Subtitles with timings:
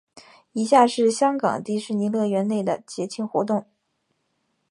[0.53, 3.67] 以下是香港迪士尼乐园内的节庆活动。